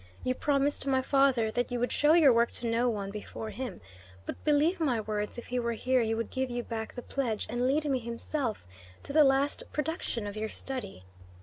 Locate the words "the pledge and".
6.95-7.67